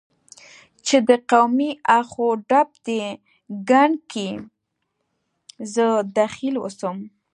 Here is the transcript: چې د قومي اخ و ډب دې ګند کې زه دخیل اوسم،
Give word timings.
چې 0.85 0.97
د 1.09 1.11
قومي 1.31 1.71
اخ 1.99 2.09
و 2.25 2.29
ډب 2.49 2.69
دې 2.87 3.03
ګند 3.69 3.95
کې 4.11 4.29
زه 5.73 5.85
دخیل 6.17 6.55
اوسم، 6.61 6.97